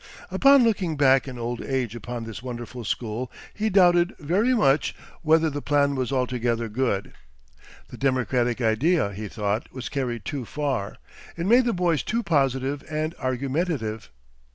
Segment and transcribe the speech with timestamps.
[0.31, 5.47] Upon looking back in old age upon this wonderful school, he doubted very much whether
[5.47, 7.13] the plan was altogether good.
[7.89, 10.97] The democratic idea, he thought, was carried too far;
[11.37, 14.09] it made the boys too positive and argumentative.